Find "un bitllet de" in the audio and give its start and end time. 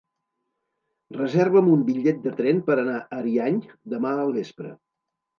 1.73-2.33